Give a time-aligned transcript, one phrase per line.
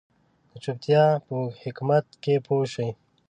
[0.51, 2.87] د چوپتيا په حکمت هم پوه شي.